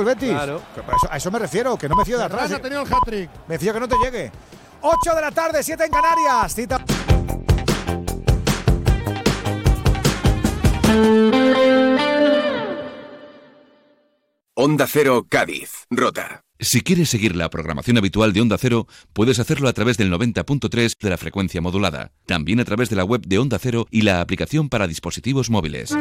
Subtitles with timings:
[0.00, 0.30] el Betis.
[0.30, 0.62] Claro.
[0.96, 2.50] Eso- a eso me refiero, que no me fío de atrás.
[2.52, 3.30] ha tenido el hat-trick.
[3.48, 4.30] Me fío que no te llegue.
[4.80, 6.54] 8 de la tarde, 7 en Canarias.
[6.54, 6.78] Cita.
[14.54, 16.42] Onda Cero Cádiz, Rota.
[16.58, 20.96] Si quieres seguir la programación habitual de Onda Cero, puedes hacerlo a través del 90.3
[21.00, 24.20] de la frecuencia modulada, también a través de la web de Onda Cero y la
[24.20, 25.94] aplicación para dispositivos móviles.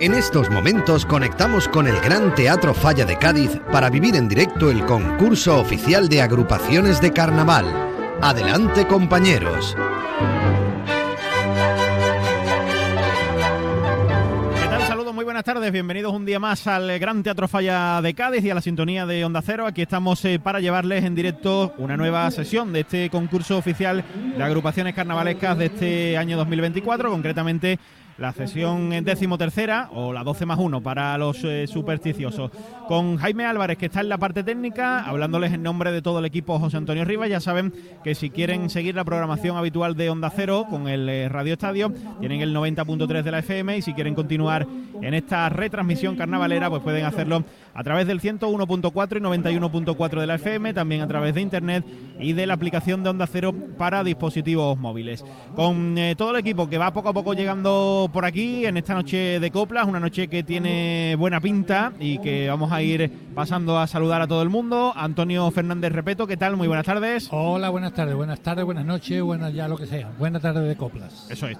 [0.00, 4.70] En estos momentos conectamos con el Gran Teatro Falla de Cádiz para vivir en directo
[4.70, 7.66] el concurso oficial de agrupaciones de carnaval.
[8.22, 9.76] Adelante compañeros.
[14.54, 14.82] ¿Qué tal?
[14.82, 15.72] Saludos, muy buenas tardes.
[15.72, 19.24] Bienvenidos un día más al Gran Teatro Falla de Cádiz y a la sintonía de
[19.24, 19.66] Onda Cero.
[19.66, 24.04] Aquí estamos eh, para llevarles en directo una nueva sesión de este concurso oficial
[24.36, 27.80] de agrupaciones carnavalescas de este año 2024, concretamente
[28.18, 32.50] la sesión décimo tercera o la 12 más 1 para los eh, supersticiosos.
[32.88, 36.24] Con Jaime Álvarez, que está en la parte técnica, hablándoles en nombre de todo el
[36.24, 37.28] equipo José Antonio Rivas.
[37.28, 41.28] Ya saben que si quieren seguir la programación habitual de Onda Cero con el eh,
[41.28, 44.66] Radio Estadio, tienen el 90.3 de la FM y si quieren continuar
[45.00, 47.44] en esta retransmisión carnavalera, pues pueden hacerlo
[47.78, 51.84] a través del 101.4 y 91.4 de la FM, también a través de internet
[52.18, 55.24] y de la aplicación de Onda Cero para dispositivos móviles.
[55.54, 58.94] Con eh, todo el equipo que va poco a poco llegando por aquí en esta
[58.94, 63.78] noche de coplas, una noche que tiene buena pinta y que vamos a ir pasando
[63.78, 64.92] a saludar a todo el mundo.
[64.96, 66.56] Antonio Fernández Repeto, ¿qué tal?
[66.56, 67.28] Muy buenas tardes.
[67.30, 70.10] Hola, buenas tardes, buenas tardes, buenas noches, buenas ya lo que sea.
[70.18, 71.28] Buenas tardes de coplas.
[71.30, 71.56] Eso es.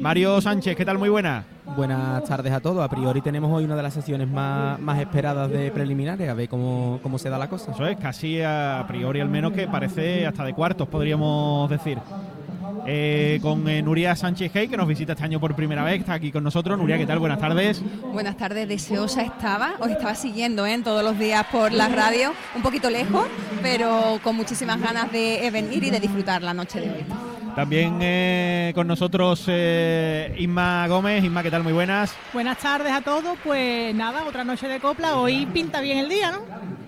[0.00, 0.96] Mario Sánchez, ¿qué tal?
[0.96, 1.44] Muy buena.
[1.76, 2.82] Buenas tardes a todos.
[2.82, 6.48] A priori tenemos hoy una de las sesiones más, más esperadas de preliminares, a ver
[6.48, 7.72] cómo, cómo se da la cosa.
[7.72, 11.98] Eso es, casi a priori al menos que parece hasta de cuartos, podríamos decir.
[12.86, 16.14] Eh, con eh, Nuria Sánchez Hey, que nos visita este año por primera vez, está
[16.14, 16.78] aquí con nosotros.
[16.78, 17.18] Nuria, ¿qué tal?
[17.18, 17.82] Buenas tardes.
[18.12, 20.80] Buenas tardes, deseosa estaba, os estaba siguiendo ¿eh?
[20.82, 23.26] todos los días por la radio, un poquito lejos,
[23.62, 27.37] pero con muchísimas ganas de eh, venir y de disfrutar la noche de hoy.
[27.58, 31.24] También eh, con nosotros eh, Isma Gómez.
[31.24, 31.64] Isma, ¿qué tal?
[31.64, 32.14] Muy buenas.
[32.32, 33.36] Buenas tardes a todos.
[33.42, 35.16] Pues nada, otra noche de copla.
[35.16, 36.42] Hoy pinta bien el día, ¿no?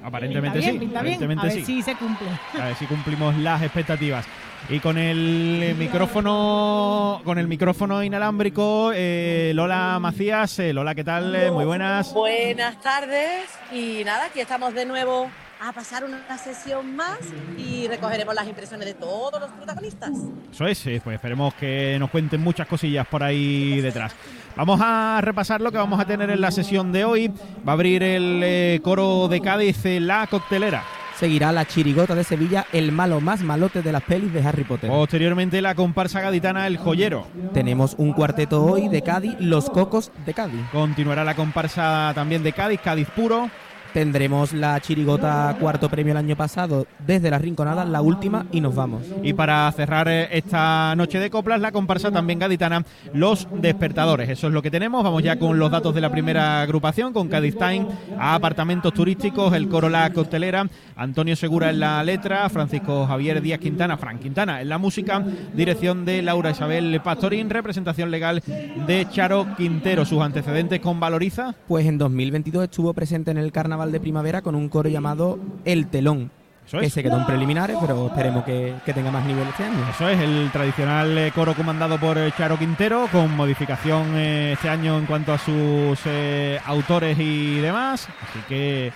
[0.05, 0.79] Aparentemente pinta bien, sí.
[0.79, 1.15] pinta bien.
[1.17, 1.75] aparentemente A ver sí.
[1.75, 2.29] si se cumple.
[2.57, 4.25] A ver si cumplimos las expectativas.
[4.69, 10.57] Y con el eh, micrófono, con el micrófono inalámbrico, eh, Lola Macías.
[10.61, 11.51] Eh, Lola, ¿qué tal?
[11.51, 12.15] Muy buenas.
[12.15, 13.43] Buenas tardes
[13.73, 15.29] y nada, aquí estamos de nuevo
[15.63, 17.19] a pasar una sesión más
[17.59, 20.11] y recogeremos las impresiones de todos los protagonistas.
[20.53, 24.15] Eso es, pues esperemos que nos cuenten muchas cosillas por ahí detrás.
[24.57, 27.29] Vamos a repasar lo que vamos a tener en la sesión de hoy.
[27.67, 30.83] Va a abrir el eh, coro de Cádiz, eh, La Coctelera.
[31.17, 34.89] Seguirá la chirigota de Sevilla, el malo más malote de las pelis de Harry Potter.
[34.89, 37.27] Posteriormente la comparsa gaditana El Joyero.
[37.53, 40.63] Tenemos un cuarteto hoy de Cádiz, Los Cocos de Cádiz.
[40.73, 43.51] Continuará la comparsa también de Cádiz, Cádiz Puro.
[43.93, 48.75] Tendremos la chirigota cuarto premio el año pasado desde la Rinconada, la última, y nos
[48.75, 49.03] vamos.
[49.23, 54.29] Y para cerrar eh, esta noche de coplas, la comparsa también gaditana, Los Despertadores.
[54.29, 55.03] Eso es lo que tenemos.
[55.03, 59.53] Vamos ya con los datos de la primera agrupación, con Cádiz Time, a apartamentos turísticos,
[59.55, 64.61] el coro La Costelera, Antonio Segura en la letra, Francisco Javier Díaz Quintana, Fran Quintana
[64.61, 65.25] en la música,
[65.55, 68.43] dirección de Laura Isabel Pastorín, representación legal
[68.87, 70.05] de Charo Quintero.
[70.05, 71.55] Sus antecedentes con Valoriza.
[71.67, 75.87] Pues en 2022 estuvo presente en el Carnaval de Primavera con un coro llamado El
[75.87, 76.31] Telón.
[76.67, 76.93] Eso que es.
[76.93, 79.79] se quedó en preliminares, pero esperemos que, que tenga más nivel este año.
[79.91, 84.69] Eso es, el tradicional eh, coro comandado por eh, Charo Quintero, con modificación eh, este
[84.69, 88.09] año en cuanto a sus eh, autores y demás.
[88.23, 88.93] Así que,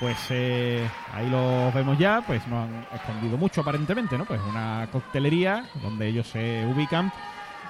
[0.00, 0.84] pues eh,
[1.14, 4.24] ahí los vemos ya, pues no han escondido mucho aparentemente, ¿no?
[4.24, 7.12] Pues una coctelería donde ellos se ubican.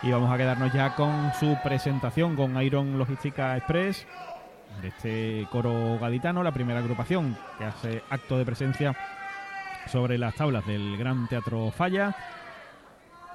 [0.03, 4.07] Y vamos a quedarnos ya con su presentación con Iron Logística Express,
[4.81, 8.97] de este coro gaditano, la primera agrupación que hace acto de presencia
[9.87, 12.15] sobre las tablas del Gran Teatro Falla.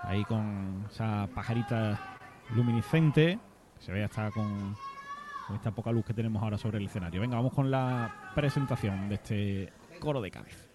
[0.04, 2.18] Ahí con esa pajarita
[2.56, 3.40] luminiscente.
[3.80, 4.76] Se ve hasta con,
[5.48, 7.22] con esta poca luz que tenemos ahora sobre el escenario.
[7.22, 10.71] Venga, vamos con la presentación de este coro de Cádiz.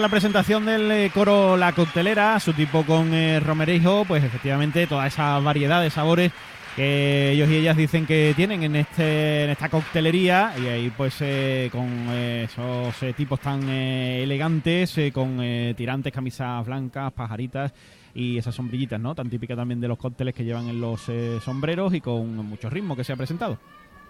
[0.00, 5.06] La presentación del eh, coro La Coctelera, su tipo con eh, romerejo, pues efectivamente toda
[5.06, 6.32] esa variedad de sabores
[6.74, 11.16] que ellos y ellas dicen que tienen en este en esta coctelería y ahí pues
[11.20, 15.38] eh, con eh, esos tipos tan elegantes, con
[15.76, 17.72] tirantes, camisas blancas, pajaritas
[18.14, 19.14] y esas sombrillitas, ¿no?
[19.14, 21.02] Tan típicas también de los cócteles que llevan en los
[21.44, 23.58] sombreros y con mucho ritmo que se ha presentado.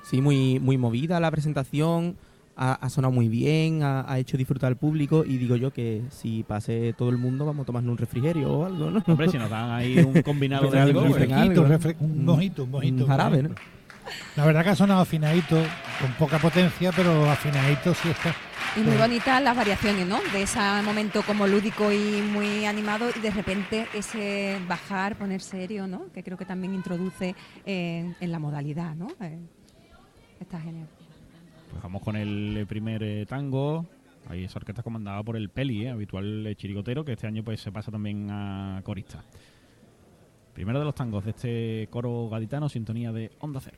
[0.03, 2.17] Sí, muy, muy movida la presentación,
[2.57, 6.03] ha, ha sonado muy bien, ha, ha hecho disfrutar al público y digo yo que
[6.11, 9.03] si pase todo el mundo vamos a tomarnos un refrigerio o algo, ¿no?
[9.07, 11.79] Hombre, si nos dan ahí un combinado de Algo, algo, algo, un, ¿no?
[11.79, 13.05] refre- un mojito, un mojito.
[13.05, 13.51] Un jarabe, ¿no?
[14.37, 15.57] La verdad que ha sonado afinadito,
[16.01, 18.35] con poca potencia, pero afinadito sí está.
[18.77, 20.19] Y muy bonitas las variaciones, ¿no?
[20.33, 25.87] De ese momento como lúdico y muy animado y de repente ese bajar, poner serio,
[25.87, 26.13] ¿no?
[26.13, 27.35] Que creo que también introduce
[27.65, 29.07] eh, en la modalidad, ¿no?
[29.21, 29.39] Eh,
[30.41, 30.89] está genial.
[31.83, 33.87] Vamos con el primer eh, tango.
[34.29, 37.61] Ahí esa orquesta comandada por el Peli, eh, habitual eh, chirigotero, que este año pues
[37.61, 39.23] se pasa también a corista.
[40.55, 43.77] Primero de los tangos de este coro gaditano, sintonía de Onda Cero.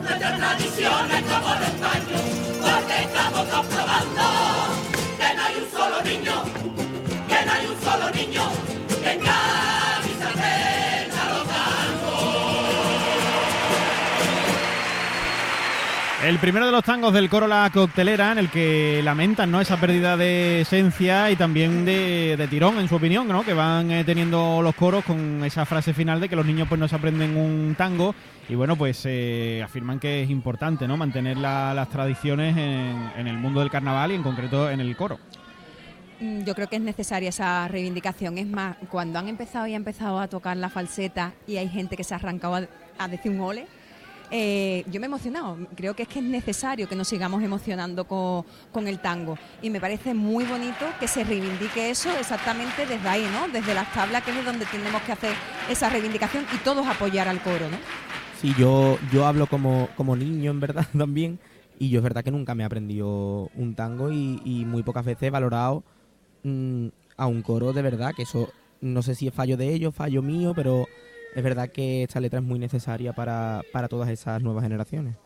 [0.00, 2.22] Preservar nuestras tradiciones como los baños,
[2.60, 4.22] porque estamos comprobando
[5.18, 6.63] que no hay un solo niño,
[16.34, 19.60] El primero de los tangos del coro La Coctelera, en el que lamentan ¿no?
[19.60, 23.44] esa pérdida de esencia y también de, tirón, en su opinión, ¿no?
[23.44, 26.80] que van eh, teniendo los coros con esa frase final de que los niños pues
[26.80, 28.16] no se aprenden un tango
[28.48, 30.96] y bueno, pues eh, afirman que es importante ¿no?
[30.96, 34.96] mantener la- las tradiciones en, en el mundo del carnaval y en concreto en el
[34.96, 35.20] coro.
[36.20, 38.38] Mm, Yo creo que es necesaria esa reivindicación.
[38.38, 41.96] Es más, cuando han empezado y ha empezado a tocar la falseta y hay gente
[41.96, 42.62] que se ha arrancado a,
[42.98, 43.66] a decir un ole,
[44.36, 45.56] eh, yo me he emocionado.
[45.76, 49.38] Creo que es que es necesario que nos sigamos emocionando con, con el tango.
[49.62, 53.46] Y me parece muy bonito que se reivindique eso exactamente desde ahí, ¿no?
[53.46, 55.34] Desde las tablas, que es donde tenemos que hacer
[55.70, 57.76] esa reivindicación y todos apoyar al coro, ¿no?
[58.40, 61.38] Sí, yo, yo hablo como, como niño, en verdad, también.
[61.78, 65.28] Y yo es verdad que nunca me he aprendido un tango y, muy pocas veces
[65.28, 65.84] he valorado
[66.42, 69.94] mm, a un coro de verdad, que eso no sé si es fallo de ellos,
[69.94, 70.88] fallo mío, pero
[71.34, 75.16] es verdad que esta letra es muy necesaria para, para todas esas nuevas generaciones.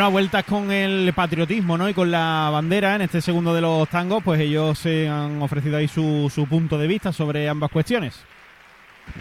[0.00, 1.86] Bueno, a vueltas con el patriotismo ¿no?
[1.86, 5.76] y con la bandera en este segundo de los tangos, pues ellos se han ofrecido
[5.76, 8.18] ahí su, su punto de vista sobre ambas cuestiones.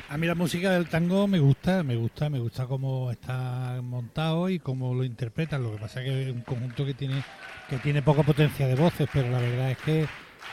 [0.08, 4.48] A mí la música del tango me gusta, me gusta, me gusta cómo está montado
[4.48, 5.64] y cómo lo interpretan.
[5.64, 7.24] Lo que pasa es que es un conjunto que tiene
[7.70, 10.06] que tiene poca potencia de voces, pero la verdad es que,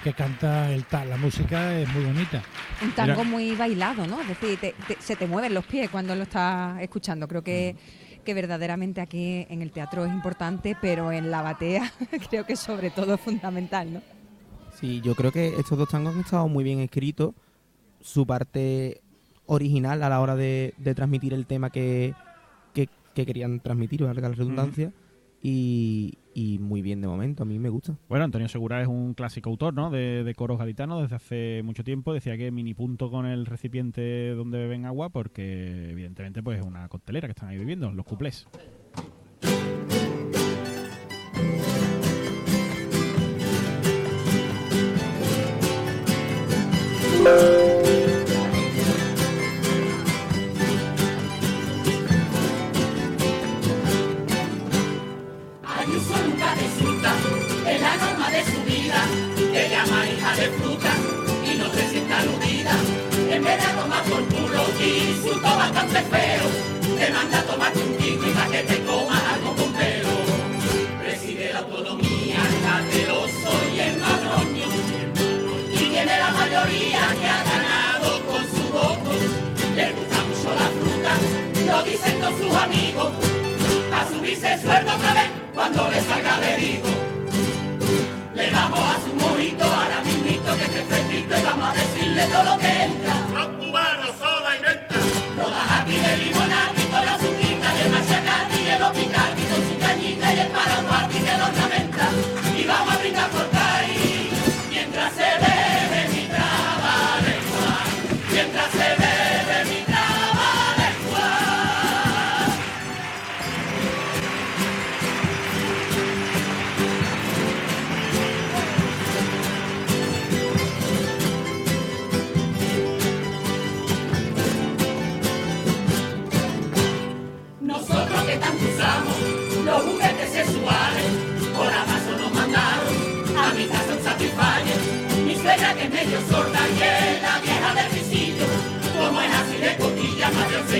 [0.03, 2.43] que canta el ta- la música es muy bonita.
[2.83, 3.31] Un tango Mira.
[3.31, 4.21] muy bailado, ¿no?
[4.23, 7.29] Es decir, te- te- se te mueven los pies cuando lo estás escuchando.
[7.29, 7.77] Creo que,
[8.27, 11.91] que verdaderamente aquí en el teatro es importante, pero en la batea
[12.29, 14.03] creo que sobre todo es fundamental, ¿no?
[14.79, 17.33] Sí, yo creo que estos dos tangos han estado muy bien escritos.
[18.03, 19.01] Su parte
[19.47, 22.13] original a la hora de, de transmitir el tema que,
[22.75, 24.93] que, que querían transmitir, valga la redundancia.
[25.43, 27.97] y, y muy bien de momento, a mí me gusta.
[28.11, 29.91] Bueno, Antonio Segura es un clásico autor, ¿no?
[29.91, 32.13] De, coros gaditanos desde hace mucho tiempo.
[32.13, 36.91] Decía que mini punto con el recipiente donde beben agua, porque evidentemente pues es una
[36.91, 38.47] costelera que están ahí viviendo, los cuplés.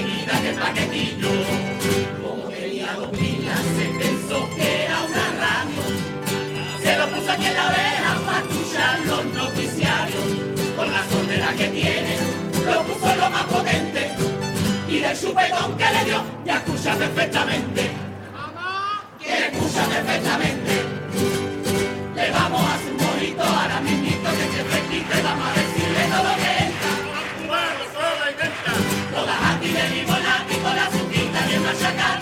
[0.03, 1.29] Más de paquetillo.
[2.23, 5.83] Como tenía dos pilas, se pensó que era una radio.
[6.83, 10.25] Se lo puso aquí en la oreja para escuchar los noticiarios.
[10.77, 12.17] Con la sordera que tiene,
[12.67, 14.11] lo puso lo más potente.
[14.89, 17.91] Y del chupetón que le dio, ya escucha perfectamente.
[19.19, 20.56] Que escucha perfectamente.
[31.67, 32.16] Zaczekamy!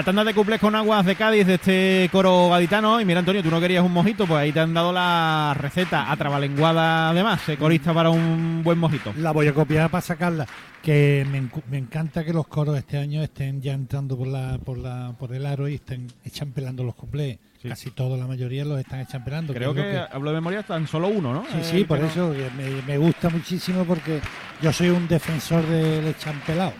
[0.00, 3.02] La tanda de cuplés con aguas de Cádiz de este coro gaditano.
[3.02, 6.10] Y mira, Antonio, tú no querías un mojito, pues ahí te han dado la receta
[6.10, 9.12] atrabalenguada además, eh, corista para un buen mojito.
[9.18, 10.46] La voy a copiar para sacarla.
[10.82, 15.12] Que me, encanta que los coros este año estén ya entrando por la por la
[15.18, 17.38] por el aro y estén echampelando los cuplés.
[17.62, 19.52] Casi todos, la mayoría los están echampelando.
[19.52, 21.42] Creo que, hablo de memoria, tan solo uno, ¿no?
[21.42, 24.18] Sí, Eh, sí, por que no- eso que me, me gusta muchísimo porque
[24.62, 26.72] yo soy un defensor del echampelado.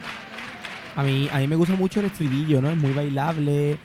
[0.97, 2.71] A mí, a mí me gusta mucho el estribillo, ¿no?
[2.71, 3.79] Es muy bailable,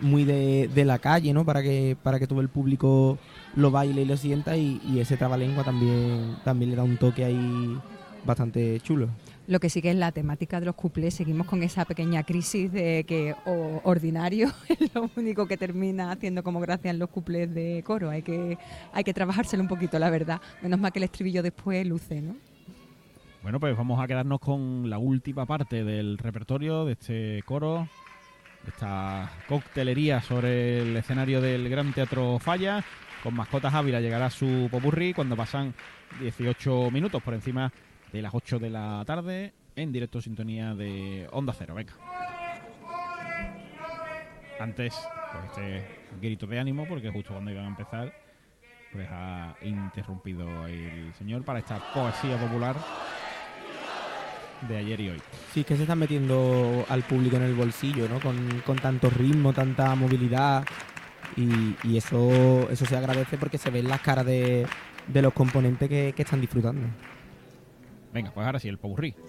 [0.00, 1.44] muy de, de la calle, ¿no?
[1.44, 3.18] Para que, para que todo el público
[3.56, 7.24] lo baile y lo sienta y, y ese trabalengua también, también le da un toque
[7.24, 7.78] ahí
[8.24, 9.08] bastante chulo.
[9.48, 12.70] Lo que sí que es la temática de los cuplés, seguimos con esa pequeña crisis
[12.70, 17.82] de que ordinario es lo único que termina haciendo como gracia en los cuplés de
[17.84, 18.10] coro.
[18.10, 18.56] Hay que,
[18.92, 20.40] hay que trabajárselo un poquito, la verdad.
[20.62, 22.36] Menos mal que el estribillo después luce, ¿no?
[23.42, 27.88] Bueno, pues vamos a quedarnos con la última parte del repertorio de este coro,
[28.68, 32.84] esta coctelería sobre el escenario del Gran Teatro Falla.
[33.20, 35.74] Con Mascotas Ávila llegará su popurrí cuando pasan
[36.20, 37.72] 18 minutos por encima
[38.12, 41.74] de las 8 de la tarde en directo sintonía de Onda Cero.
[41.74, 41.94] Venga.
[44.60, 44.94] Antes,
[45.32, 45.86] pues este
[46.20, 48.12] grito de ánimo, porque justo cuando iban a empezar,
[48.92, 52.76] pues ha interrumpido el señor para esta poesía popular
[54.68, 55.22] de ayer y hoy.
[55.52, 58.20] Sí, es que se están metiendo al público en el bolsillo, ¿no?
[58.20, 60.64] Con, con tanto ritmo, tanta movilidad.
[61.36, 64.66] Y, y eso, eso se agradece porque se ven las caras de,
[65.08, 66.86] de los componentes que, que están disfrutando.
[68.12, 69.14] Venga, pues ahora sí, el popurrí.
[69.14, 69.22] Hoy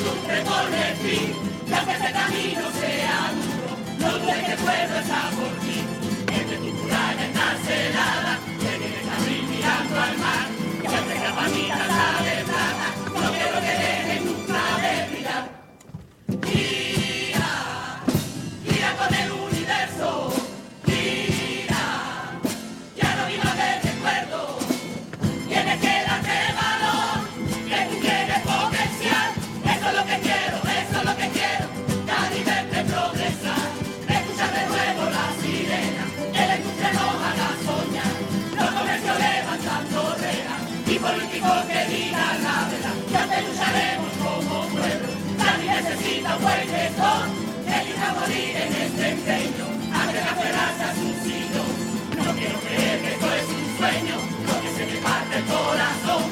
[0.00, 1.34] Ilumbre con el fin,
[1.68, 4.98] que aunque este camino sea duro, no dudes que el pueblo
[5.36, 5.78] por ti.
[6.38, 8.29] Entre tu muralla encarcelada.
[46.36, 47.24] Un buen gestor.
[47.66, 51.70] Elija morir en este empeño, antes de aferrarse a su sillón.
[52.24, 54.16] No quiero creer que esto es un sueño,
[54.46, 56.29] lo que se me parte el corazón.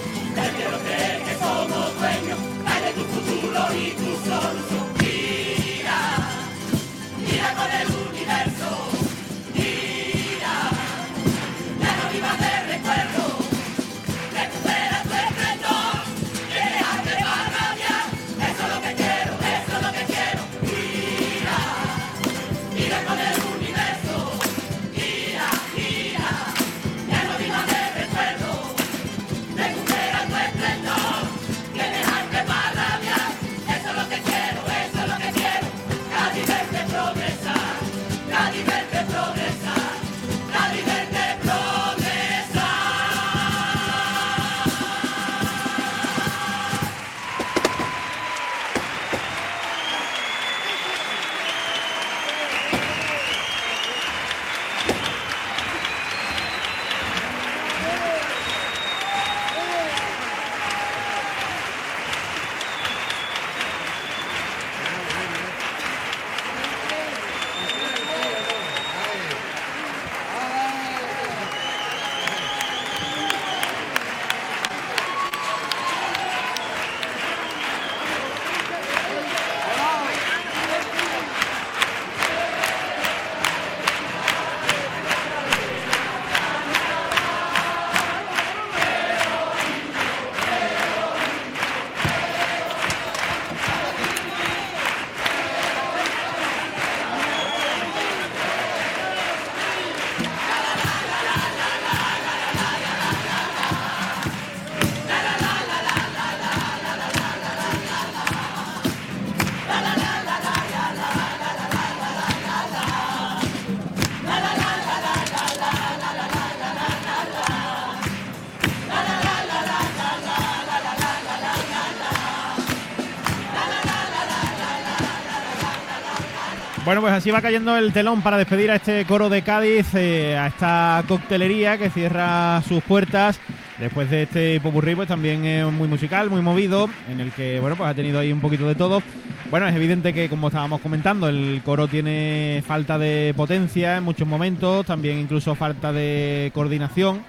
[126.89, 130.39] Bueno, pues así va cayendo el telón para despedir a este coro de Cádiz, eh,
[130.39, 133.39] a esta coctelería que cierra sus puertas.
[133.79, 137.77] Después de este popurrí, pues también es muy musical, muy movido, en el que, bueno,
[137.77, 139.03] pues ha tenido ahí un poquito de todo.
[139.51, 144.27] Bueno, es evidente que, como estábamos comentando, el coro tiene falta de potencia en muchos
[144.27, 147.21] momentos, también incluso falta de coordinación.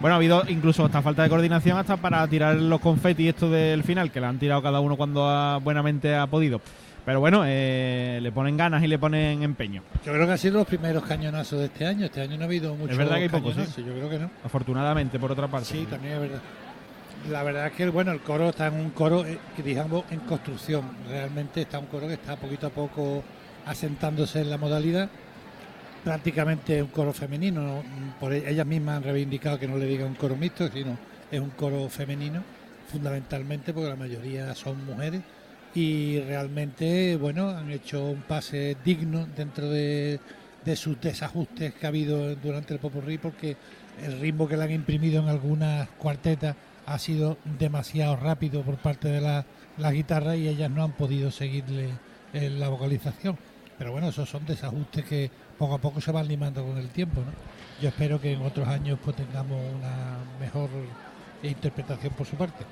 [0.00, 3.84] Bueno, ha habido incluso hasta falta de coordinación hasta para tirar los confetis esto del
[3.84, 6.60] final, que la han tirado cada uno cuando buenamente ha podido.
[7.08, 9.82] Pero bueno, eh, le ponen ganas y le ponen empeño.
[10.04, 12.04] Yo creo que han sido los primeros cañonazos de este año.
[12.04, 13.82] Este año no ha habido muchos Es verdad que hay pocos, sí.
[13.82, 14.30] Yo creo que no.
[14.44, 15.68] Afortunadamente, por otra parte.
[15.68, 16.40] Sí, también es verdad.
[17.30, 20.20] La verdad es que bueno, el coro está en un coro eh, que digamos en
[20.20, 20.84] construcción.
[21.08, 23.24] Realmente está un coro que está poquito a poco
[23.64, 25.08] asentándose en la modalidad.
[26.04, 27.62] Prácticamente un coro femenino.
[27.62, 27.82] ¿no?
[28.20, 30.98] Por e- ellas mismas han reivindicado que no le diga un coro mixto, sino
[31.30, 32.42] es un coro femenino,
[32.92, 35.22] fundamentalmente porque la mayoría son mujeres
[35.74, 40.18] y realmente bueno han hecho un pase digno dentro de,
[40.64, 43.56] de sus desajustes que ha habido durante el popurrí porque
[44.02, 49.08] el ritmo que le han imprimido en algunas cuartetas ha sido demasiado rápido por parte
[49.08, 49.44] de la,
[49.76, 51.90] la guitarra y ellas no han podido seguirle
[52.32, 53.36] en la vocalización.
[53.76, 57.22] Pero bueno, esos son desajustes que poco a poco se van limando con el tiempo.
[57.80, 60.68] Yo espero que en otros años pues tengamos una mejor
[61.42, 62.64] interpretación por su parte.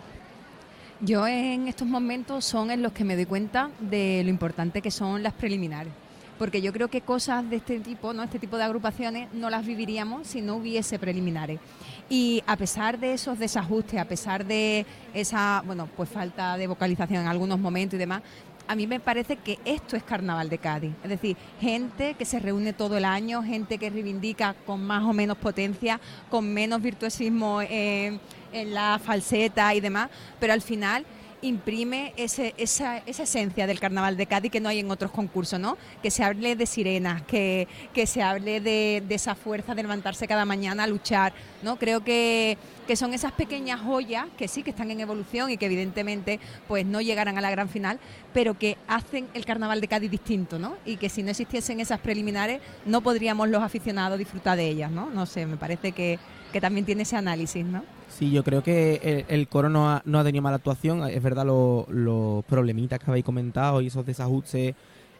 [1.00, 4.90] Yo en estos momentos son en los que me doy cuenta de lo importante que
[4.90, 5.92] son las preliminares.
[6.38, 8.22] Porque yo creo que cosas de este tipo, ¿no?
[8.22, 11.60] este tipo de agrupaciones, no las viviríamos si no hubiese preliminares.
[12.08, 17.22] Y a pesar de esos desajustes, a pesar de esa bueno, pues falta de vocalización
[17.22, 18.22] en algunos momentos y demás,
[18.68, 20.92] a mí me parece que esto es Carnaval de Cádiz.
[21.02, 25.12] Es decir, gente que se reúne todo el año, gente que reivindica con más o
[25.12, 26.00] menos potencia,
[26.30, 28.20] con menos virtuosismo en,
[28.52, 31.04] en la falseta y demás, pero al final
[31.42, 35.60] imprime ese, esa, esa esencia del carnaval de Cádiz que no hay en otros concursos,
[35.60, 35.76] ¿no?
[36.02, 40.26] Que se hable de sirenas, que, que se hable de, de esa fuerza de levantarse
[40.26, 41.76] cada mañana a luchar, ¿no?
[41.76, 45.66] Creo que, que son esas pequeñas joyas que sí que están en evolución y que
[45.66, 47.98] evidentemente pues no llegarán a la gran final,
[48.32, 50.76] pero que hacen el carnaval de Cádiz distinto, ¿no?
[50.84, 55.10] Y que si no existiesen esas preliminares no podríamos los aficionados disfrutar de ellas, ¿no?
[55.10, 56.18] No sé, me parece que,
[56.56, 57.84] que también tiene ese análisis, ¿no?
[58.08, 61.06] Sí, yo creo que el, coro no ha, no ha tenido mala actuación.
[61.06, 64.74] Es verdad lo- los problemitas que habéis comentado y esos desajustes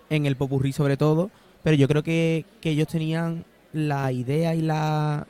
[0.09, 1.31] en el popurrí sobre todo.
[1.63, 3.45] Pero yo creo que, que ellos tenían
[3.75, 5.27] la idea y la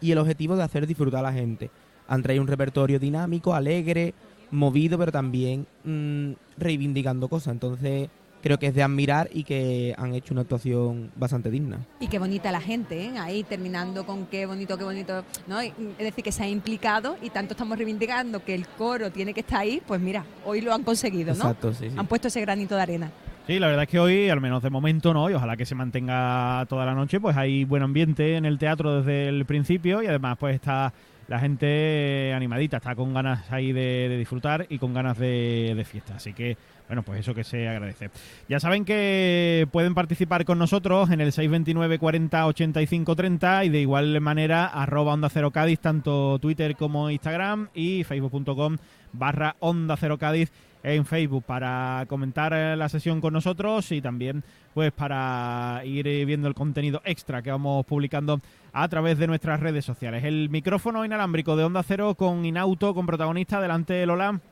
[0.00, 1.70] y el objetivo de hacer disfrutar a la gente.
[2.06, 4.14] Han traído un repertorio dinámico, alegre,
[4.52, 7.52] movido, pero también mm, reivindicando cosas.
[7.54, 8.10] Entonces
[8.42, 11.78] creo que es de admirar y que han hecho una actuación bastante digna.
[12.00, 13.18] Y qué bonita la gente, ¿eh?
[13.18, 15.56] ahí terminando con qué bonito, qué bonito, ¿no?
[15.58, 19.32] Mm, Es decir, que se ha implicado y tanto estamos reivindicando que el coro tiene
[19.32, 21.40] que estar ahí, pues mira, hoy lo han conseguido, ¿no?
[21.40, 21.96] Exacto, sí, sí.
[21.96, 23.10] Han puesto ese granito de arena.
[23.46, 25.74] Sí, la verdad es que hoy, al menos de momento, no, y ojalá que se
[25.74, 30.06] mantenga toda la noche, pues hay buen ambiente en el teatro desde el principio y
[30.06, 30.92] además pues está
[31.26, 35.84] la gente animadita, está con ganas ahí de, de disfrutar y con ganas de, de
[35.84, 36.16] fiesta.
[36.16, 36.56] Así que,
[36.92, 38.10] bueno, pues eso que se agradece.
[38.50, 43.80] Ya saben que pueden participar con nosotros en el 629 40 85 30 y de
[43.80, 48.76] igual manera arroba Onda Cero Cádiz, tanto Twitter como Instagram y facebook.com
[49.14, 50.52] barra Onda Cero Cádiz
[50.82, 56.54] en Facebook para comentar la sesión con nosotros y también pues para ir viendo el
[56.54, 58.42] contenido extra que vamos publicando
[58.74, 60.24] a través de nuestras redes sociales.
[60.24, 63.56] El micrófono inalámbrico de Onda Cero con Inauto, con protagonista.
[63.56, 64.42] Adelante, Lola.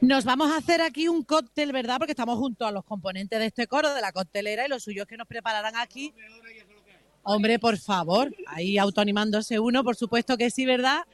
[0.00, 1.96] Nos vamos a hacer aquí un cóctel, ¿verdad?
[1.98, 5.02] Porque estamos junto a los componentes de este coro, de la coctelera, y lo suyo
[5.02, 6.12] es que nos prepararán aquí.
[7.22, 11.04] Hombre, por favor, ahí autoanimándose uno, por supuesto que sí, ¿verdad?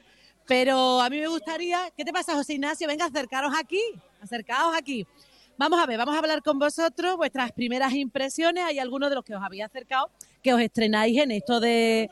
[0.47, 2.88] Pero a mí me gustaría, ¿qué te pasa, José Ignacio?
[2.88, 3.81] Venga, acercaros aquí,
[4.21, 5.07] acercaos aquí.
[5.57, 8.64] Vamos a ver, vamos a hablar con vosotros, vuestras primeras impresiones.
[8.64, 10.11] Hay algunos de los que os había acercado
[10.43, 12.11] que os estrenáis en esto de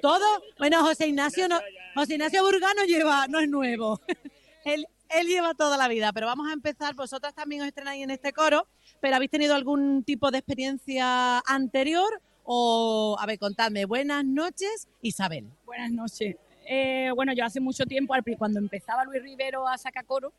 [0.00, 0.24] todo.
[0.58, 1.46] Bueno, José Ignacio
[1.94, 4.00] José Ignacio Burgano lleva, no es nuevo.
[4.64, 6.94] él, él lleva toda la vida, pero vamos a empezar.
[6.94, 8.66] Vosotras también os estrenáis en este coro,
[9.00, 12.20] pero ¿habéis tenido algún tipo de experiencia anterior?
[12.44, 15.46] O, a ver, contadme, buenas noches, Isabel.
[15.64, 16.36] Buenas noches.
[16.66, 20.32] Eh, bueno, yo hace mucho tiempo, cuando empezaba Luis Rivero a sacar coro,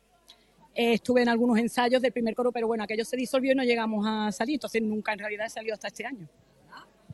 [0.74, 3.64] eh, estuve en algunos ensayos del primer coro, pero bueno, aquello se disolvió y no
[3.64, 6.28] llegamos a salir, entonces nunca en realidad he salido hasta este año.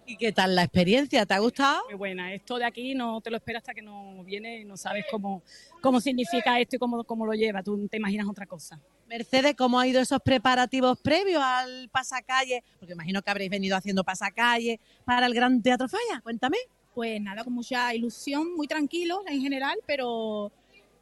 [0.07, 1.25] ¿Y qué tal la experiencia?
[1.25, 1.83] ¿Te ha gustado?
[1.87, 4.77] Muy buena, esto de aquí no te lo esperas hasta que no viene y no
[4.77, 5.43] sabes cómo,
[5.81, 8.81] cómo significa esto y cómo, cómo lo lleva, tú te imaginas otra cosa.
[9.07, 12.65] Mercedes, ¿cómo han ido esos preparativos previos al pasacalle?
[12.79, 16.21] Porque imagino que habréis venido haciendo pasacalle para el Gran Teatro Falla.
[16.23, 16.57] Cuéntame.
[16.95, 20.51] Pues nada, con mucha ilusión, muy tranquilos en general, pero,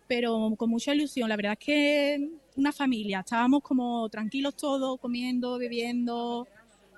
[0.07, 1.29] pero con mucha ilusión.
[1.29, 6.47] La verdad es que una familia, estábamos como tranquilos todos, comiendo, bebiendo.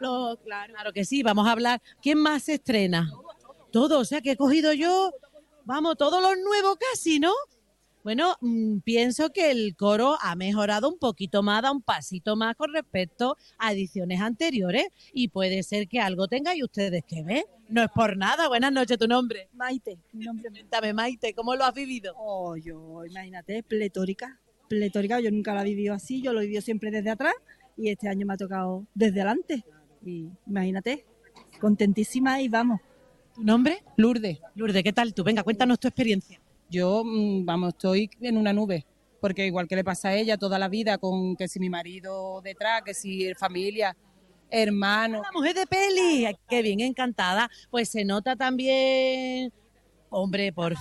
[0.02, 0.72] Lo, claro.
[0.72, 1.80] Claro que sí, vamos a hablar.
[2.00, 3.10] ¿Quién más se estrena?
[3.70, 5.12] Todo, o sea que he cogido yo,
[5.64, 7.32] vamos, todos los nuevos casi, ¿no?
[8.02, 12.56] Bueno, mm, pienso que el coro ha mejorado un poquito más, da un pasito más
[12.56, 17.44] con respecto a ediciones anteriores y puede ser que algo tengáis ustedes que ver.
[17.68, 18.48] No es por nada.
[18.48, 19.48] Buenas noches, tu nombre.
[19.52, 22.14] Maite, mi nombre Cuéntame, Maite, ¿cómo lo has vivido?
[22.18, 24.40] Oh, yo, imagínate, pletórica.
[24.68, 27.34] Pletórica, yo nunca la he vivido así, yo lo he vivido siempre desde atrás
[27.76, 29.64] y este año me ha tocado desde adelante.
[30.04, 31.04] Y imagínate,
[31.60, 32.80] contentísima y vamos.
[33.34, 33.82] ¿Tu nombre?
[33.96, 34.38] Lourdes.
[34.54, 35.24] Lourdes, ¿qué tal tú?
[35.24, 36.40] Venga, cuéntanos tu experiencia.
[36.68, 38.86] Yo, mm, vamos, estoy en una nube,
[39.20, 42.40] porque igual que le pasa a ella toda la vida, con que si mi marido
[42.42, 43.96] detrás, que si familia,
[44.50, 45.22] hermano.
[45.22, 47.50] La mujer de peli, qué bien, encantada.
[47.70, 49.52] Pues se nota también,
[50.10, 50.76] hombre, por